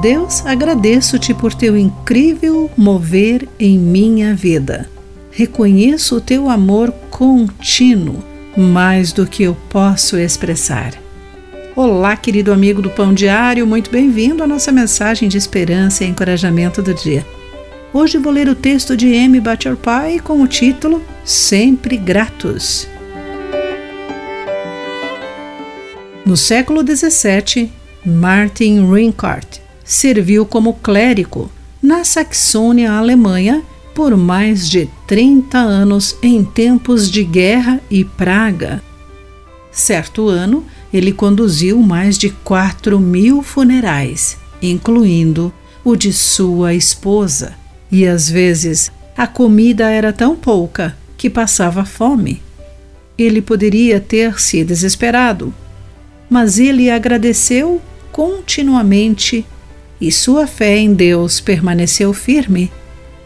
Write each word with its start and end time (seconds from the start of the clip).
Deus, 0.00 0.44
agradeço-te 0.46 1.34
por 1.34 1.52
teu 1.52 1.76
incrível 1.76 2.70
mover 2.78 3.46
em 3.60 3.78
minha 3.78 4.34
vida. 4.34 4.88
Reconheço 5.30 6.16
o 6.16 6.20
teu 6.20 6.48
amor 6.48 6.90
contínuo, 7.10 8.24
mais 8.56 9.12
do 9.12 9.26
que 9.26 9.42
eu 9.42 9.54
posso 9.68 10.16
expressar. 10.16 10.94
Olá, 11.76 12.16
querido 12.16 12.52
amigo 12.52 12.80
do 12.80 12.88
Pão 12.88 13.12
Diário, 13.12 13.66
muito 13.66 13.90
bem-vindo 13.90 14.42
à 14.42 14.46
nossa 14.46 14.72
mensagem 14.72 15.28
de 15.28 15.36
esperança 15.36 16.04
e 16.04 16.08
encorajamento 16.08 16.80
do 16.80 16.94
dia. 16.94 17.26
Hoje 17.92 18.16
vou 18.16 18.32
ler 18.32 18.48
o 18.48 18.54
texto 18.54 18.96
de 18.96 19.08
M. 19.12 19.40
Butcher 19.40 19.76
Pie 19.76 20.20
com 20.20 20.40
o 20.40 20.48
título 20.48 21.02
Sempre 21.22 21.98
Gratos. 21.98 22.88
No 26.24 26.36
século 26.36 26.80
XVII, 26.80 27.70
Martin 28.06 28.90
Rinkart 28.90 29.61
serviu 29.84 30.44
como 30.46 30.74
clérigo 30.74 31.50
na 31.82 32.04
Saxônia, 32.04 32.92
Alemanha, 32.92 33.62
por 33.94 34.16
mais 34.16 34.68
de 34.68 34.88
30 35.06 35.58
anos 35.58 36.16
em 36.22 36.44
tempos 36.44 37.10
de 37.10 37.24
guerra 37.24 37.80
e 37.90 38.04
praga. 38.04 38.82
Certo 39.70 40.28
ano, 40.28 40.64
ele 40.92 41.12
conduziu 41.12 41.80
mais 41.80 42.16
de 42.18 42.30
4 42.30 42.98
mil 43.00 43.42
funerais, 43.42 44.36
incluindo 44.60 45.52
o 45.84 45.96
de 45.96 46.12
sua 46.12 46.74
esposa, 46.74 47.54
e 47.90 48.06
às 48.06 48.28
vezes 48.28 48.92
a 49.16 49.26
comida 49.26 49.90
era 49.90 50.12
tão 50.12 50.36
pouca 50.36 50.96
que 51.16 51.28
passava 51.28 51.84
fome. 51.84 52.42
Ele 53.18 53.42
poderia 53.42 54.00
ter 54.00 54.40
se 54.40 54.64
desesperado, 54.64 55.52
mas 56.30 56.58
ele 56.58 56.90
agradeceu 56.90 57.80
continuamente 58.10 59.44
e 60.02 60.10
sua 60.10 60.48
fé 60.48 60.76
em 60.76 60.92
Deus 60.92 61.40
permaneceu 61.40 62.12
firme 62.12 62.72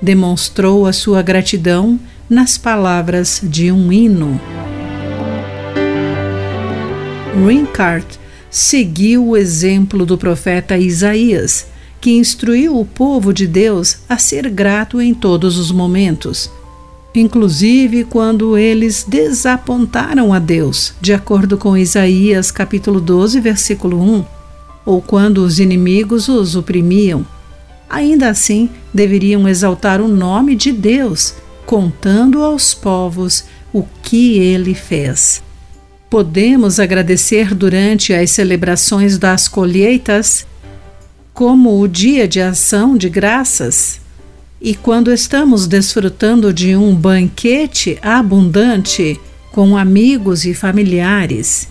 demonstrou 0.00 0.86
a 0.86 0.92
sua 0.92 1.20
gratidão 1.20 1.98
nas 2.28 2.56
palavras 2.56 3.40
de 3.42 3.72
um 3.72 3.92
hino. 3.92 4.40
Rincart 7.44 8.06
seguiu 8.48 9.26
o 9.26 9.36
exemplo 9.36 10.06
do 10.06 10.16
profeta 10.16 10.78
Isaías, 10.78 11.66
que 12.00 12.12
instruiu 12.12 12.78
o 12.78 12.84
povo 12.84 13.34
de 13.34 13.48
Deus 13.48 13.98
a 14.08 14.16
ser 14.16 14.48
grato 14.48 15.00
em 15.00 15.12
todos 15.12 15.58
os 15.58 15.72
momentos, 15.72 16.48
inclusive 17.12 18.04
quando 18.04 18.56
eles 18.56 19.04
desapontaram 19.06 20.32
a 20.32 20.38
Deus, 20.38 20.94
de 21.00 21.12
acordo 21.12 21.58
com 21.58 21.76
Isaías 21.76 22.52
capítulo 22.52 23.00
12, 23.00 23.40
versículo 23.40 24.00
1, 24.00 24.39
ou 24.84 25.00
quando 25.02 25.38
os 25.38 25.60
inimigos 25.60 26.28
os 26.28 26.56
oprimiam 26.56 27.26
ainda 27.90 28.28
assim 28.28 28.70
deveriam 28.94 29.48
exaltar 29.48 30.00
o 30.00 30.06
nome 30.06 30.54
de 30.54 30.70
Deus, 30.70 31.34
contando 31.66 32.42
aos 32.44 32.72
povos 32.72 33.44
o 33.72 33.84
que 34.02 34.38
ele 34.38 34.74
fez. 34.74 35.42
Podemos 36.08 36.78
agradecer 36.78 37.52
durante 37.54 38.14
as 38.14 38.30
celebrações 38.30 39.18
das 39.18 39.48
colheitas, 39.48 40.46
como 41.34 41.80
o 41.80 41.88
Dia 41.88 42.26
de 42.28 42.40
Ação 42.40 42.96
de 42.96 43.08
Graças, 43.08 44.00
e 44.60 44.74
quando 44.74 45.12
estamos 45.12 45.66
desfrutando 45.66 46.52
de 46.52 46.76
um 46.76 46.94
banquete 46.94 47.98
abundante 48.02 49.18
com 49.52 49.76
amigos 49.76 50.44
e 50.44 50.52
familiares. 50.52 51.68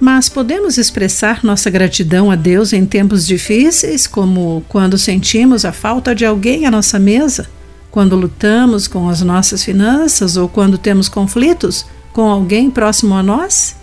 Mas 0.00 0.28
podemos 0.28 0.78
expressar 0.78 1.44
nossa 1.44 1.68
gratidão 1.68 2.30
a 2.30 2.36
Deus 2.36 2.72
em 2.72 2.86
tempos 2.86 3.26
difíceis, 3.26 4.06
como 4.06 4.64
quando 4.68 4.96
sentimos 4.96 5.64
a 5.64 5.72
falta 5.72 6.14
de 6.14 6.24
alguém 6.24 6.66
à 6.66 6.70
nossa 6.70 6.98
mesa, 7.00 7.48
quando 7.90 8.14
lutamos 8.14 8.86
com 8.86 9.08
as 9.08 9.22
nossas 9.22 9.64
finanças 9.64 10.36
ou 10.36 10.48
quando 10.48 10.78
temos 10.78 11.08
conflitos 11.08 11.84
com 12.12 12.28
alguém 12.28 12.70
próximo 12.70 13.14
a 13.14 13.22
nós? 13.24 13.74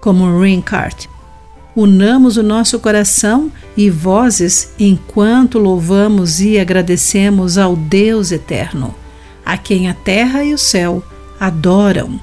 Como 0.00 0.40
Rincart, 0.40 1.06
unamos 1.76 2.38
o 2.38 2.42
nosso 2.42 2.78
coração 2.78 3.52
e 3.76 3.90
vozes 3.90 4.72
enquanto 4.78 5.58
louvamos 5.58 6.40
e 6.40 6.58
agradecemos 6.58 7.58
ao 7.58 7.76
Deus 7.76 8.32
eterno, 8.32 8.94
a 9.44 9.58
quem 9.58 9.90
a 9.90 9.94
terra 9.94 10.42
e 10.42 10.54
o 10.54 10.58
céu 10.58 11.02
adoram 11.38 12.18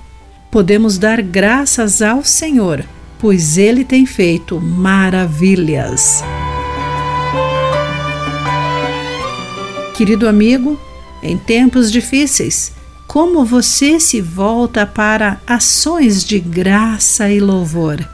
podemos 0.51 0.97
dar 0.97 1.21
graças 1.21 2.01
ao 2.01 2.23
Senhor, 2.23 2.85
pois 3.19 3.57
Ele 3.57 3.83
tem 3.83 4.05
feito 4.05 4.59
maravilhas. 4.59 6.23
Querido 9.95 10.27
amigo, 10.27 10.79
em 11.21 11.37
tempos 11.37 11.91
difíceis, 11.91 12.71
como 13.05 13.43
você 13.43 13.99
se 13.99 14.21
volta 14.21 14.85
para 14.85 15.41
ações 15.45 16.23
de 16.23 16.39
graça 16.39 17.29
e 17.29 17.39
louvor? 17.39 18.07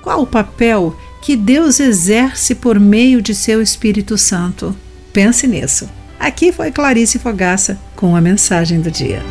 Qual 0.00 0.22
o 0.22 0.26
papel 0.26 0.96
que 1.20 1.36
Deus 1.36 1.78
exerce 1.78 2.54
por 2.54 2.80
meio 2.80 3.20
de 3.20 3.34
seu 3.34 3.60
Espírito 3.60 4.16
Santo? 4.16 4.74
Pense 5.12 5.46
nisso. 5.46 5.88
Aqui 6.18 6.50
foi 6.52 6.70
Clarice 6.70 7.18
Fogaça 7.18 7.78
com 7.94 8.16
a 8.16 8.20
mensagem 8.20 8.80
do 8.80 8.90
dia. 8.90 9.22